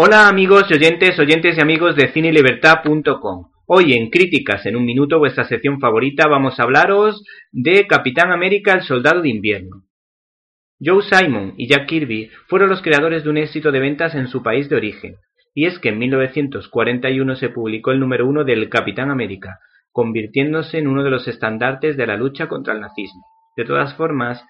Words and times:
Hola 0.00 0.28
amigos 0.28 0.66
y 0.70 0.74
oyentes, 0.74 1.18
oyentes 1.18 1.58
y 1.58 1.60
amigos 1.60 1.96
de 1.96 2.12
cinelibertad.com. 2.12 3.50
Hoy 3.66 3.94
en 3.94 4.10
Críticas 4.10 4.64
en 4.64 4.76
un 4.76 4.84
minuto, 4.84 5.18
vuestra 5.18 5.42
sección 5.42 5.80
favorita, 5.80 6.28
vamos 6.28 6.60
a 6.60 6.62
hablaros 6.62 7.24
de 7.50 7.84
Capitán 7.88 8.30
América, 8.30 8.74
el 8.74 8.82
Soldado 8.82 9.22
de 9.22 9.30
Invierno. 9.30 9.82
Joe 10.80 11.02
Simon 11.02 11.54
y 11.56 11.66
Jack 11.66 11.88
Kirby 11.88 12.30
fueron 12.46 12.68
los 12.68 12.80
creadores 12.80 13.24
de 13.24 13.30
un 13.30 13.38
éxito 13.38 13.72
de 13.72 13.80
ventas 13.80 14.14
en 14.14 14.28
su 14.28 14.40
país 14.40 14.68
de 14.68 14.76
origen, 14.76 15.16
y 15.52 15.66
es 15.66 15.80
que 15.80 15.88
en 15.88 15.98
1941 15.98 17.34
se 17.34 17.48
publicó 17.48 17.90
el 17.90 17.98
número 17.98 18.24
uno 18.28 18.44
del 18.44 18.68
Capitán 18.68 19.10
América, 19.10 19.58
convirtiéndose 19.90 20.78
en 20.78 20.86
uno 20.86 21.02
de 21.02 21.10
los 21.10 21.26
estandartes 21.26 21.96
de 21.96 22.06
la 22.06 22.16
lucha 22.16 22.46
contra 22.46 22.72
el 22.72 22.80
nazismo. 22.80 23.24
De 23.56 23.64
todas 23.64 23.94
formas, 23.96 24.44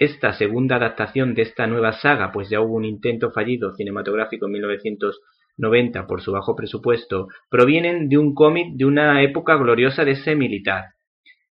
esta 0.00 0.32
segunda 0.32 0.76
adaptación 0.76 1.34
de 1.34 1.42
esta 1.42 1.66
nueva 1.66 1.92
saga, 1.92 2.32
pues 2.32 2.48
ya 2.48 2.62
hubo 2.62 2.74
un 2.74 2.86
intento 2.86 3.30
fallido 3.32 3.74
cinematográfico 3.74 4.46
en 4.46 4.52
1990 4.52 6.06
por 6.06 6.22
su 6.22 6.32
bajo 6.32 6.56
presupuesto, 6.56 7.28
provienen 7.50 8.08
de 8.08 8.16
un 8.16 8.34
cómic 8.34 8.68
de 8.76 8.86
una 8.86 9.22
época 9.22 9.56
gloriosa 9.56 10.06
de 10.06 10.12
ese 10.12 10.34
militar, 10.34 10.84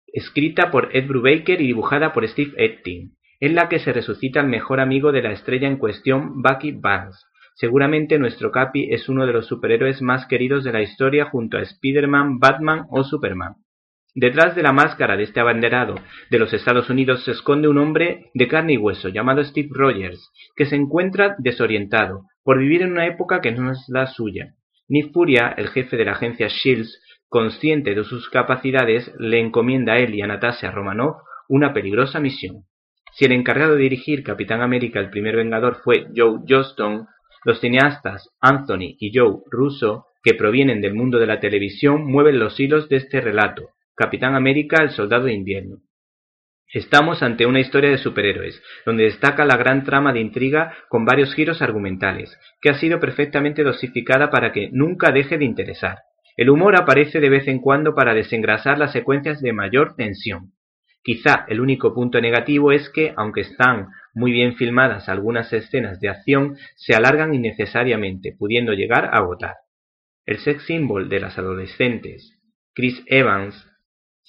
escrita 0.07 0.71
por 0.71 0.89
Ed 0.97 1.07
Brubaker 1.07 1.61
y 1.61 1.67
dibujada 1.67 2.15
por 2.15 2.27
Steve 2.27 2.53
Epting, 2.57 3.15
en 3.41 3.55
la 3.55 3.69
que 3.69 3.79
se 3.79 3.93
resucita 3.93 4.41
el 4.41 4.47
mejor 4.47 4.81
amigo 4.81 5.13
de 5.13 5.21
la 5.21 5.33
estrella 5.33 5.69
en 5.69 5.77
cuestión, 5.77 6.41
Bucky 6.41 6.73
Barnes. 6.73 7.23
Seguramente 7.57 8.19
nuestro 8.19 8.51
Capi 8.51 8.91
es 8.91 9.11
uno 9.11 9.27
de 9.27 9.35
los 9.35 9.49
superhéroes 9.49 10.01
más 10.01 10.25
queridos 10.25 10.65
de 10.65 10.73
la 10.73 10.81
historia 10.81 11.27
junto 11.27 11.59
a 11.59 11.63
Spider-Man, 11.63 12.39
Batman 12.39 12.87
o 12.89 13.05
Superman. 13.05 13.57
Detrás 14.15 14.57
de 14.57 14.63
la 14.63 14.73
máscara 14.73 15.17
de 15.17 15.23
este 15.23 15.39
abanderado 15.39 15.95
de 16.31 16.39
los 16.41 16.53
Estados 16.53 16.91
Unidos 16.91 17.25
se 17.25 17.31
esconde 17.31 17.69
un 17.69 17.79
hombre 17.79 18.31
de 18.35 18.49
carne 18.49 18.73
y 18.73 18.77
hueso 18.77 19.09
llamado 19.09 19.45
Steve 19.45 19.69
Rogers, 19.71 20.31
que 20.57 20.67
se 20.67 20.75
encuentra 20.75 21.37
desorientado 21.39 22.23
por 22.43 22.59
vivir 22.59 22.83
en 22.83 22.93
una 22.93 23.07
época 23.07 23.41
que 23.41 23.53
no 23.53 23.71
es 23.71 23.85
la 23.89 24.09
suya. 24.09 24.55
Nick 24.89 25.13
Furia, 25.13 25.55
el 25.57 25.69
jefe 25.69 25.97
de 25.97 26.05
la 26.05 26.13
agencia 26.13 26.49
Shields, 26.49 27.01
consciente 27.29 27.95
de 27.95 28.03
sus 28.03 28.29
capacidades, 28.29 29.13
le 29.19 29.39
encomienda 29.39 29.93
a 29.93 29.99
él 29.99 30.13
y 30.17 30.23
a 30.23 30.27
Natasha 30.27 30.73
Romanoff 30.73 31.17
una 31.49 31.73
peligrosa 31.73 32.19
misión. 32.19 32.65
Si 33.13 33.27
el 33.27 33.33
encargado 33.33 33.77
de 33.77 33.83
dirigir 33.83 34.25
Capitán 34.25 34.61
América 34.61 34.99
el 34.99 35.11
primer 35.11 35.37
Vengador 35.37 35.77
fue 35.85 36.09
Joe 36.17 36.41
Johnston, 36.49 37.07
los 37.45 37.61
cineastas 37.61 38.29
Anthony 38.41 38.97
y 38.99 39.17
Joe 39.17 39.37
Russo, 39.51 40.07
que 40.25 40.35
provienen 40.35 40.81
del 40.81 40.95
mundo 40.95 41.19
de 41.19 41.27
la 41.27 41.39
televisión, 41.39 42.05
mueven 42.05 42.41
los 42.41 42.59
hilos 42.59 42.89
de 42.89 42.97
este 42.97 43.21
relato, 43.21 43.71
Capitán 44.01 44.35
América, 44.35 44.83
el 44.83 44.93
Soldado 44.93 45.25
de 45.25 45.35
Invierno. 45.35 45.83
Estamos 46.73 47.23
ante 47.23 47.45
una 47.45 47.61
historia 47.61 47.91
de 47.91 47.99
superhéroes, 47.99 48.63
donde 48.87 49.05
destaca 49.05 49.45
la 49.45 49.59
gran 49.59 49.85
trama 49.85 50.15
de 50.15 50.21
intriga 50.21 50.73
con 50.89 51.05
varios 51.05 51.35
giros 51.35 51.61
argumentales, 51.61 52.35
que 52.63 52.71
ha 52.71 52.79
sido 52.79 52.99
perfectamente 52.99 53.63
dosificada 53.63 54.31
para 54.31 54.53
que 54.53 54.71
nunca 54.73 55.13
deje 55.13 55.37
de 55.37 55.45
interesar. 55.45 55.99
El 56.39 56.49
humor 56.49 56.81
aparece 56.81 57.21
de 57.21 57.29
vez 57.29 57.47
en 57.47 57.59
cuando 57.59 57.95
para 57.95 58.15
desengrasar 58.15 58.79
las 58.79 58.93
secuencias 58.93 59.43
de 59.43 59.53
mayor 59.53 59.97
tensión. 59.97 60.53
Quizá 61.03 61.45
el 61.49 61.61
único 61.61 61.93
punto 61.93 62.23
negativo 62.23 62.73
es 62.73 62.89
que, 62.89 63.13
aunque 63.19 63.43
están 63.43 63.89
muy 64.15 64.33
bien 64.33 64.55
filmadas 64.55 65.11
algunas 65.11 65.53
escenas 65.53 66.01
de 66.01 66.09
acción, 66.09 66.57
se 66.75 66.95
alargan 66.95 67.35
innecesariamente, 67.35 68.35
pudiendo 68.39 68.73
llegar 68.73 69.05
a 69.05 69.19
agotar. 69.19 69.57
El 70.25 70.39
sex 70.39 70.65
symbol 70.65 71.11
de 71.11 71.21
las 71.21 71.37
adolescentes, 71.37 72.39
Chris 72.73 73.03
Evans, 73.05 73.70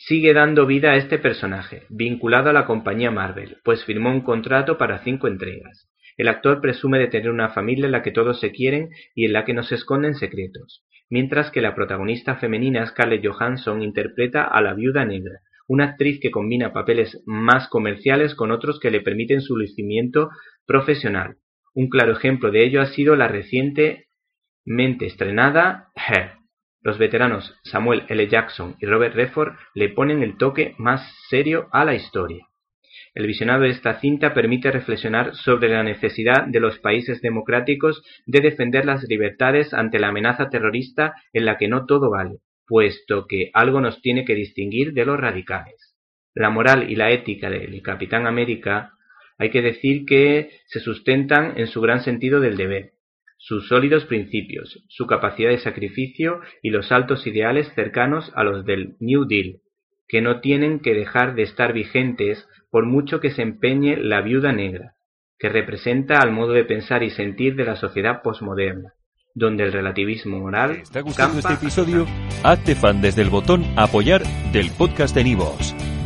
Sigue 0.07 0.33
dando 0.33 0.65
vida 0.65 0.93
a 0.93 0.95
este 0.95 1.19
personaje, 1.19 1.83
vinculado 1.89 2.49
a 2.49 2.53
la 2.53 2.65
compañía 2.65 3.11
Marvel, 3.11 3.57
pues 3.63 3.85
firmó 3.85 4.09
un 4.09 4.21
contrato 4.21 4.75
para 4.75 5.03
cinco 5.03 5.27
entregas. 5.27 5.91
El 6.17 6.27
actor 6.27 6.59
presume 6.59 6.97
de 6.97 7.07
tener 7.07 7.29
una 7.29 7.49
familia 7.49 7.85
en 7.85 7.91
la 7.91 8.01
que 8.01 8.09
todos 8.09 8.39
se 8.39 8.51
quieren 8.51 8.89
y 9.13 9.25
en 9.25 9.33
la 9.33 9.45
que 9.45 9.53
no 9.53 9.61
se 9.61 9.75
esconden 9.75 10.15
secretos, 10.15 10.83
mientras 11.07 11.51
que 11.51 11.61
la 11.61 11.75
protagonista 11.75 12.37
femenina 12.37 12.83
Scarlett 12.87 13.23
Johansson 13.23 13.83
interpreta 13.83 14.43
a 14.43 14.59
la 14.63 14.73
viuda 14.73 15.05
negra, 15.05 15.41
una 15.67 15.85
actriz 15.85 16.19
que 16.19 16.31
combina 16.31 16.73
papeles 16.73 17.21
más 17.27 17.67
comerciales 17.67 18.33
con 18.33 18.49
otros 18.49 18.79
que 18.79 18.89
le 18.89 19.01
permiten 19.01 19.41
su 19.41 19.55
lucimiento 19.55 20.31
profesional. 20.65 21.35
Un 21.75 21.89
claro 21.89 22.13
ejemplo 22.13 22.49
de 22.49 22.63
ello 22.63 22.81
ha 22.81 22.87
sido 22.87 23.15
la 23.15 23.27
recientemente 23.27 24.05
estrenada 25.05 25.89
Her, 25.95 26.40
los 26.81 26.97
veteranos 26.97 27.55
Samuel 27.63 28.03
L. 28.09 28.27
Jackson 28.27 28.75
y 28.79 28.85
Robert 28.85 29.15
Redford 29.15 29.53
le 29.73 29.89
ponen 29.89 30.23
el 30.23 30.37
toque 30.37 30.75
más 30.77 31.01
serio 31.29 31.67
a 31.71 31.85
la 31.85 31.93
historia. 31.93 32.47
El 33.13 33.27
visionado 33.27 33.63
de 33.63 33.69
esta 33.69 33.99
cinta 33.99 34.33
permite 34.33 34.71
reflexionar 34.71 35.35
sobre 35.35 35.69
la 35.69 35.83
necesidad 35.83 36.45
de 36.47 36.59
los 36.59 36.79
países 36.79 37.21
democráticos 37.21 38.03
de 38.25 38.39
defender 38.39 38.85
las 38.85 39.03
libertades 39.03 39.73
ante 39.73 39.99
la 39.99 40.07
amenaza 40.09 40.49
terrorista 40.49 41.15
en 41.33 41.45
la 41.45 41.57
que 41.57 41.67
no 41.67 41.85
todo 41.85 42.09
vale, 42.09 42.37
puesto 42.65 43.27
que 43.27 43.51
algo 43.53 43.81
nos 43.81 44.01
tiene 44.01 44.23
que 44.23 44.35
distinguir 44.35 44.93
de 44.93 45.05
los 45.05 45.19
radicales. 45.19 45.95
La 46.33 46.49
moral 46.49 46.89
y 46.89 46.95
la 46.95 47.11
ética 47.11 47.49
del 47.49 47.81
Capitán 47.81 48.27
América 48.27 48.93
hay 49.37 49.49
que 49.49 49.61
decir 49.61 50.05
que 50.05 50.51
se 50.67 50.79
sustentan 50.79 51.57
en 51.57 51.67
su 51.67 51.81
gran 51.81 52.01
sentido 52.01 52.39
del 52.39 52.55
deber, 52.55 52.91
sus 53.43 53.67
sólidos 53.67 54.05
principios, 54.05 54.83
su 54.87 55.07
capacidad 55.07 55.49
de 55.49 55.57
sacrificio 55.57 56.41
y 56.61 56.69
los 56.69 56.91
altos 56.91 57.25
ideales 57.25 57.67
cercanos 57.73 58.31
a 58.35 58.43
los 58.43 58.65
del 58.65 58.95
New 58.99 59.25
Deal, 59.25 59.61
que 60.07 60.21
no 60.21 60.41
tienen 60.41 60.79
que 60.79 60.93
dejar 60.93 61.33
de 61.33 61.41
estar 61.41 61.73
vigentes 61.73 62.47
por 62.69 62.85
mucho 62.85 63.19
que 63.19 63.31
se 63.31 63.41
empeñe 63.41 63.97
la 63.97 64.21
viuda 64.21 64.53
negra, 64.53 64.93
que 65.39 65.49
representa 65.49 66.19
al 66.19 66.31
modo 66.31 66.53
de 66.53 66.65
pensar 66.65 67.01
y 67.01 67.09
sentir 67.09 67.55
de 67.55 67.65
la 67.65 67.77
sociedad 67.77 68.21
posmoderna, 68.21 68.93
donde 69.33 69.63
el 69.63 69.73
relativismo 69.73 70.39
moral. 70.39 70.75
¿Te 70.75 70.81
está 70.83 71.01
gustando 71.01 71.39
este 71.39 71.53
episodio? 71.53 72.05
Hazte 72.43 72.75
fan 72.75 73.01
desde 73.01 73.23
el 73.23 73.31
botón 73.31 73.65
Apoyar 73.75 74.21
del 74.53 74.69
podcast 74.77 75.15
de 75.15 75.23
Nivos. 75.23 75.75